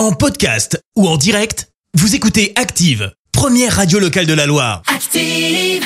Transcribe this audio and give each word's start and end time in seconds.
En 0.00 0.12
podcast 0.12 0.80
ou 0.96 1.06
en 1.06 1.18
direct, 1.18 1.68
vous 1.92 2.14
écoutez 2.14 2.54
Active, 2.56 3.12
première 3.32 3.76
radio 3.76 3.98
locale 3.98 4.24
de 4.24 4.32
la 4.32 4.46
Loire. 4.46 4.80
Active. 4.86 5.84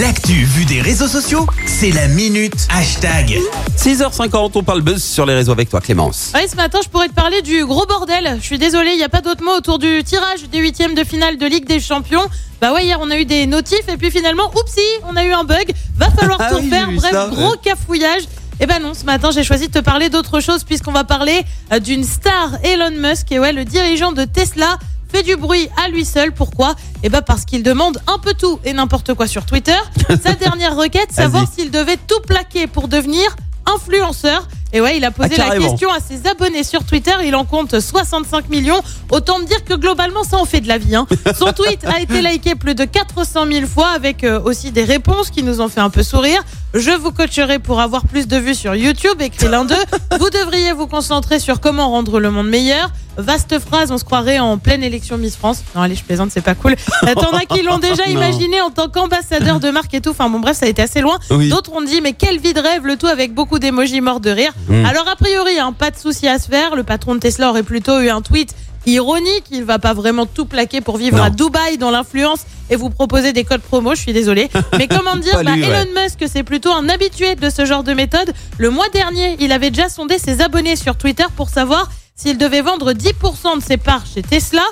L'actu 0.00 0.44
vue 0.44 0.64
des 0.66 0.80
réseaux 0.80 1.08
sociaux, 1.08 1.48
c'est 1.66 1.90
la 1.90 2.06
minute 2.06 2.54
hashtag. 2.70 3.36
6h50, 3.76 4.52
on 4.54 4.62
parle 4.62 4.82
buzz 4.82 5.02
sur 5.02 5.26
les 5.26 5.34
réseaux 5.34 5.50
avec 5.50 5.68
toi 5.68 5.80
Clémence. 5.80 6.30
Ouais, 6.32 6.46
ce 6.46 6.54
matin, 6.54 6.78
je 6.80 6.88
pourrais 6.88 7.08
te 7.08 7.14
parler 7.14 7.42
du 7.42 7.66
gros 7.66 7.86
bordel. 7.86 8.36
Je 8.40 8.44
suis 8.46 8.58
désolée, 8.58 8.92
il 8.92 8.98
n'y 8.98 9.02
a 9.02 9.08
pas 9.08 9.20
d'autre 9.20 9.42
mot 9.42 9.56
autour 9.56 9.80
du 9.80 10.04
tirage 10.04 10.44
des 10.48 10.58
huitièmes 10.58 10.94
de 10.94 11.02
finale 11.02 11.36
de 11.36 11.46
Ligue 11.46 11.66
des 11.66 11.80
Champions. 11.80 12.24
Bah 12.60 12.72
ouais, 12.72 12.84
hier, 12.84 13.00
on 13.02 13.10
a 13.10 13.18
eu 13.18 13.24
des 13.24 13.48
notifs 13.48 13.88
et 13.88 13.96
puis 13.96 14.12
finalement, 14.12 14.48
oupsie, 14.54 14.80
on 15.10 15.16
a 15.16 15.24
eu 15.24 15.32
un 15.32 15.42
bug. 15.42 15.72
Va 15.96 16.08
falloir 16.12 16.38
Ah 16.40 16.50
tout 16.50 16.58
oui, 16.60 16.66
refaire. 16.66 16.86
j'ai 16.86 16.92
vu 16.92 16.98
Bref, 16.98 17.10
ça, 17.12 17.28
gros 17.32 17.50
ouais. 17.50 17.56
cafouillage. 17.64 18.22
Et 18.60 18.66
ben 18.66 18.80
non, 18.82 18.94
ce 18.94 19.04
matin, 19.04 19.30
j'ai 19.32 19.44
choisi 19.44 19.68
de 19.68 19.72
te 19.72 19.78
parler 19.84 20.08
d'autre 20.08 20.40
chose 20.40 20.64
puisqu'on 20.64 20.92
va 20.92 21.04
parler 21.04 21.42
euh, 21.72 21.78
d'une 21.78 22.04
star, 22.04 22.50
Elon 22.64 22.90
Musk, 22.96 23.30
et 23.32 23.38
ouais, 23.38 23.52
le 23.52 23.64
dirigeant 23.64 24.12
de 24.12 24.24
Tesla 24.24 24.78
fait 25.12 25.22
du 25.22 25.36
bruit 25.36 25.68
à 25.84 25.88
lui 25.88 26.04
seul. 26.04 26.32
Pourquoi? 26.32 26.74
Eh 27.02 27.08
ben 27.10 27.20
parce 27.22 27.44
qu'il 27.44 27.62
demande 27.62 27.98
un 28.06 28.18
peu 28.18 28.32
tout 28.34 28.58
et 28.64 28.72
n'importe 28.72 29.14
quoi 29.14 29.26
sur 29.26 29.44
Twitter. 29.46 29.76
Sa 30.22 30.32
dernière 30.32 30.74
requête, 30.74 31.12
savoir 31.12 31.44
s'il 31.52 31.70
devait 31.70 31.98
tout 31.98 32.20
plaquer 32.26 32.66
pour 32.66 32.88
devenir 32.88 33.36
influenceur. 33.66 34.48
Et 34.72 34.80
ouais, 34.80 34.96
il 34.96 35.04
a 35.04 35.10
posé 35.10 35.36
Ah, 35.38 35.48
la 35.54 35.58
question 35.58 35.90
à 35.92 36.00
ses 36.00 36.26
abonnés 36.28 36.64
sur 36.64 36.84
Twitter. 36.84 37.12
Il 37.24 37.34
en 37.36 37.44
compte 37.44 37.78
65 37.78 38.48
millions. 38.48 38.80
Autant 39.10 39.38
me 39.38 39.44
dire 39.46 39.64
que 39.64 39.74
globalement, 39.74 40.24
ça 40.24 40.38
en 40.38 40.44
fait 40.44 40.60
de 40.60 40.68
la 40.68 40.78
vie. 40.78 40.94
hein. 40.96 41.06
Son 41.38 41.52
tweet 41.52 41.84
a 41.84 42.00
été 42.00 42.20
liké 42.20 42.54
plus 42.56 42.74
de 42.74 42.84
400 42.84 43.46
000 43.50 43.66
fois 43.66 43.88
avec 43.88 44.24
euh, 44.24 44.40
aussi 44.42 44.72
des 44.72 44.84
réponses 44.84 45.30
qui 45.30 45.42
nous 45.42 45.60
ont 45.60 45.68
fait 45.68 45.80
un 45.80 45.90
peu 45.90 46.02
sourire. 46.02 46.42
Je 46.78 46.90
vous 46.90 47.10
coacherai 47.10 47.58
pour 47.58 47.80
avoir 47.80 48.04
plus 48.04 48.28
de 48.28 48.36
vues 48.36 48.54
sur 48.54 48.74
YouTube, 48.74 49.22
écrit 49.22 49.48
l'un 49.48 49.64
d'eux. 49.64 49.74
Vous 50.20 50.28
devriez 50.28 50.72
vous 50.72 50.86
concentrer 50.86 51.38
sur 51.38 51.58
comment 51.58 51.88
rendre 51.88 52.20
le 52.20 52.30
monde 52.30 52.48
meilleur. 52.48 52.90
Vaste 53.16 53.58
phrase, 53.58 53.90
on 53.90 53.96
se 53.96 54.04
croirait 54.04 54.40
en 54.40 54.58
pleine 54.58 54.82
élection 54.82 55.16
Miss 55.16 55.36
France. 55.36 55.62
Non, 55.74 55.80
allez, 55.80 55.94
je 55.94 56.04
plaisante, 56.04 56.30
c'est 56.30 56.42
pas 56.42 56.54
cool. 56.54 56.76
Euh, 57.04 57.14
T'en 57.14 57.30
as 57.30 57.46
qui 57.46 57.62
l'ont 57.62 57.78
déjà 57.78 58.04
imaginé 58.08 58.60
en 58.60 58.68
tant 58.68 58.90
qu'ambassadeur 58.90 59.58
de 59.58 59.70
marque 59.70 59.94
et 59.94 60.02
tout. 60.02 60.10
Enfin 60.10 60.28
bon, 60.28 60.38
bref, 60.38 60.58
ça 60.58 60.66
a 60.66 60.68
été 60.68 60.82
assez 60.82 61.00
loin. 61.00 61.18
Oui. 61.30 61.48
D'autres 61.48 61.72
ont 61.72 61.80
dit, 61.80 62.02
mais 62.02 62.12
quelle 62.12 62.38
vie 62.38 62.52
de 62.52 62.60
rêve, 62.60 62.84
le 62.84 62.96
tout 62.96 63.06
avec 63.06 63.32
beaucoup 63.32 63.58
d'émojis 63.58 64.02
morts 64.02 64.20
de 64.20 64.28
rire. 64.28 64.52
Mm. 64.68 64.84
Alors, 64.84 65.08
a 65.08 65.16
priori, 65.16 65.58
hein, 65.58 65.72
pas 65.72 65.90
de 65.90 65.96
souci 65.96 66.28
à 66.28 66.38
se 66.38 66.48
faire. 66.48 66.76
Le 66.76 66.82
patron 66.82 67.14
de 67.14 67.20
Tesla 67.20 67.48
aurait 67.48 67.62
plutôt 67.62 68.00
eu 68.00 68.10
un 68.10 68.20
tweet 68.20 68.54
ironique. 68.86 69.44
Il 69.50 69.64
va 69.64 69.78
pas 69.78 69.92
vraiment 69.92 70.26
tout 70.26 70.46
plaquer 70.46 70.80
pour 70.80 70.96
vivre 70.96 71.18
Non. 71.18 71.24
à 71.24 71.30
Dubaï 71.30 71.78
dans 71.78 71.90
l'influence 71.90 72.40
et 72.70 72.76
vous 72.76 72.90
proposer 72.90 73.32
des 73.32 73.44
codes 73.44 73.60
promo. 73.60 73.94
Je 73.94 74.00
suis 74.00 74.12
désolée. 74.12 74.48
Mais 74.78 74.88
comment 74.88 75.16
dire, 75.16 75.42
bah, 75.44 75.52
lui, 75.54 75.62
ouais. 75.62 75.68
Elon 75.68 75.90
Musk, 76.02 76.24
c'est 76.32 76.42
plutôt 76.42 76.72
un 76.72 76.88
habitué 76.88 77.34
de 77.34 77.50
ce 77.50 77.64
genre 77.64 77.82
de 77.84 77.92
méthode. 77.92 78.32
Le 78.58 78.70
mois 78.70 78.88
dernier, 78.92 79.36
il 79.40 79.52
avait 79.52 79.70
déjà 79.70 79.88
sondé 79.88 80.18
ses 80.18 80.40
abonnés 80.40 80.76
sur 80.76 80.96
Twitter 80.96 81.26
pour 81.36 81.48
savoir 81.48 81.90
s'il 82.14 82.38
devait 82.38 82.62
vendre 82.62 82.92
10% 82.92 83.58
de 83.58 83.62
ses 83.62 83.76
parts 83.76 84.04
chez 84.12 84.22
Tesla. 84.22 84.62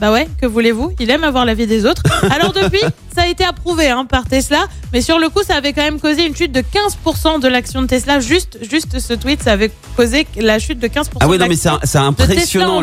Bah 0.00 0.10
ouais, 0.10 0.26
que 0.40 0.46
voulez-vous? 0.46 0.92
Il 0.98 1.10
aime 1.10 1.22
avoir 1.22 1.44
la 1.44 1.54
vie 1.54 1.66
des 1.68 1.86
autres. 1.86 2.02
Alors 2.30 2.52
depuis, 2.52 2.80
ça 3.14 3.22
a 3.22 3.26
été 3.26 3.44
approuvé 3.44 3.88
hein, 3.88 4.04
par 4.04 4.24
Tesla, 4.24 4.66
mais 4.92 5.00
sur 5.00 5.18
le 5.18 5.28
coup, 5.28 5.40
ça 5.46 5.56
avait 5.56 5.72
quand 5.72 5.82
même 5.82 6.00
causé 6.00 6.26
une 6.26 6.34
chute 6.36 6.52
de 6.52 6.60
15% 6.60 7.40
de 7.40 7.48
l'action 7.48 7.82
de 7.82 7.86
Tesla. 7.86 8.20
Juste, 8.20 8.58
juste 8.68 8.98
ce 8.98 9.12
tweet, 9.14 9.42
ça 9.42 9.52
avait 9.52 9.70
causé 9.96 10.26
la 10.36 10.58
chute 10.58 10.78
de 10.78 10.88
15%. 10.88 11.04
Ah 11.20 11.28
ouais 11.28 11.38
de 11.38 11.42
non 11.42 11.48
mais 11.48 11.56
c'est 11.56 11.98
impressionnant 11.98 12.80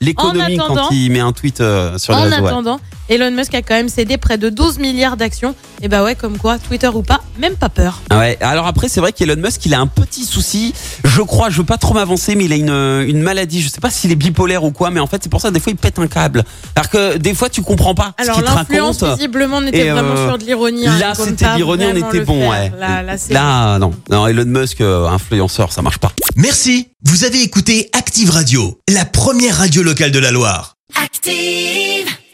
l'économie 0.00 0.56
quand 0.56 0.64
attendant- 0.64 0.88
il 0.90 1.10
met 1.10 1.20
un 1.20 1.32
tweet 1.32 1.60
euh, 1.60 1.98
sur 1.98 2.12
les 2.14 2.18
En 2.18 2.22
réseaux. 2.24 2.36
ouais. 2.42 2.46
attendant, 2.48 2.80
Elon 3.08 3.30
Musk 3.32 3.54
a 3.54 3.62
quand 3.62 3.74
même 3.74 3.88
cédé 3.88 4.18
près 4.18 4.38
de 4.38 4.48
12 4.50 4.78
milliards 4.78 5.16
d'actions. 5.16 5.54
Et 5.82 5.88
bah 5.88 6.04
ouais, 6.04 6.14
comme 6.14 6.36
quoi, 6.38 6.58
Twitter 6.58 6.88
ou 6.88 7.02
pas, 7.02 7.20
même 7.38 7.56
pas 7.56 7.68
peur. 7.70 8.00
Ah 8.10 8.18
Ouais. 8.18 8.36
Alors 8.42 8.66
après, 8.66 8.88
c'est 8.88 9.00
vrai 9.00 9.12
qu'Elon 9.12 9.36
Musk, 9.40 9.64
il 9.66 9.74
a 9.74 9.80
un 9.80 9.86
petit 9.86 10.24
souci. 10.24 10.74
Je 11.04 11.22
crois, 11.22 11.48
je 11.50 11.56
veux 11.58 11.64
pas 11.64 11.78
trop 11.78 11.94
m'avancer, 11.94 12.34
mais 12.36 12.44
il 12.44 12.52
a 12.52 12.56
une, 12.56 13.08
une 13.08 13.22
maladie. 13.22 13.62
Je 13.62 13.68
sais 13.68 13.80
pas 13.80 13.90
s'il 13.90 14.12
est 14.12 14.16
bipolaire 14.16 14.62
ou 14.62 14.70
quoi, 14.70 14.90
mais 14.90 15.00
en 15.00 15.06
fait, 15.06 15.22
c'est 15.22 15.28
pour 15.30 15.40
ça 15.40 15.50
des 15.50 15.58
fois 15.58 15.72
il 15.72 15.76
pète 15.76 15.98
un 15.98 16.06
câble. 16.06 16.44
Alors 16.76 16.88
que 16.90 17.16
des 17.16 17.34
fois, 17.34 17.48
tu 17.48 17.62
comprends 17.62 17.94
pas 17.94 18.12
Alors 18.18 18.42
l'influence, 18.42 19.02
visiblement, 19.02 19.60
n'était 19.70 19.86
Et, 19.86 19.90
vraiment 19.90 20.14
euh, 20.16 20.28
sur 20.28 20.38
de 20.38 20.44
l'ironie. 20.44 20.86
hein, 20.86 20.98
Là, 20.98 21.14
c'était 21.14 21.56
l'ironie, 21.56 21.84
on 21.92 21.96
était 22.08 22.20
bon, 22.24 22.40
faire. 22.40 22.50
ouais. 22.50 22.72
Là, 22.78 23.02
là, 23.02 23.18
c'est- 23.18 23.32
Là, 23.32 23.78
non. 23.78 23.92
Non, 24.10 24.26
Elon 24.26 24.44
Musk, 24.46 24.80
euh, 24.80 25.06
influenceur, 25.08 25.72
ça 25.72 25.82
marche 25.82 25.98
pas. 25.98 26.12
Merci, 26.36 26.88
vous 27.04 27.24
avez 27.24 27.42
écouté 27.42 27.88
Active 27.92 28.30
Radio, 28.30 28.78
la 28.88 29.04
première 29.04 29.56
radio 29.56 29.82
locale 29.82 30.10
de 30.12 30.18
la 30.18 30.30
Loire. 30.30 30.74
Active. 31.02 32.06